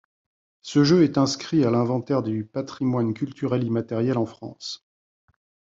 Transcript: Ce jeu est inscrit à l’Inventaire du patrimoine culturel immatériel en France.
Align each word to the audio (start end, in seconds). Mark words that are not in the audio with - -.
Ce 0.63 0.83
jeu 0.83 1.03
est 1.03 1.19
inscrit 1.19 1.63
à 1.63 1.69
l’Inventaire 1.69 2.23
du 2.23 2.43
patrimoine 2.43 3.13
culturel 3.13 3.63
immatériel 3.63 4.17
en 4.17 4.25
France. 4.25 4.83